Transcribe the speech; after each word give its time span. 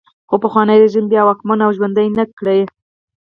خو 0.29 0.35
پخوانی 0.43 0.77
رژیم 0.83 1.05
یې 1.05 1.09
بیا 1.11 1.21
واکمن 1.25 1.59
او 1.65 1.71
ژوندی 1.77 2.07
نه 2.17 2.23
کړ. 2.37 2.45